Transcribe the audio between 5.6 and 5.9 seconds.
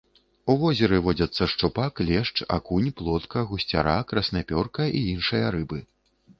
рыбы.